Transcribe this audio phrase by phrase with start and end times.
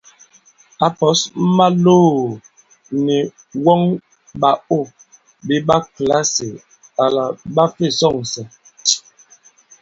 [0.85, 1.19] Ǎ pɔ̌s
[1.57, 2.15] Maloò
[3.05, 3.17] nì
[3.63, 3.81] wɔn
[4.41, 4.79] ɓàô
[5.45, 6.49] ɓe ɓa kìlasì
[7.03, 7.23] àla
[7.55, 8.43] ɓa fe sɔ̂ŋsɛ.